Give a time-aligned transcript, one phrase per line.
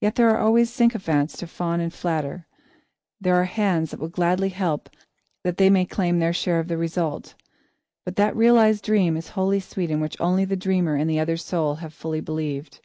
[0.00, 2.46] There are always sycophants to fawn and flatter,
[3.20, 4.88] there are hands that will gladly help
[5.44, 7.34] that they may claim their share of the result,
[8.06, 11.36] but that realised dream is wholly sweet in which only the dreamer and the other
[11.36, 12.80] soul have fully believed.